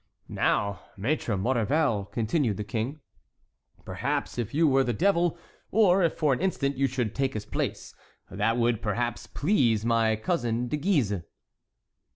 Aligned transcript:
Now, 0.27 0.79
Maître 0.97 1.39
Maurevel," 1.39 2.05
continued 2.05 2.57
the 2.57 2.63
King, 2.63 3.01
"perhaps 3.85 4.39
if 4.39 4.51
you 4.51 4.67
were 4.67 4.83
the 4.83 4.93
devil, 4.93 5.37
or 5.69 6.01
if 6.01 6.15
for 6.17 6.33
an 6.33 6.41
instant 6.41 6.75
you 6.75 6.87
should 6.87 7.13
take 7.13 7.35
his 7.35 7.45
place, 7.45 7.93
that 8.31 8.57
would 8.57 8.81
perhaps 8.81 9.27
please 9.27 9.85
my 9.85 10.15
cousin 10.15 10.67
De 10.67 10.77
Guise." 10.77 11.21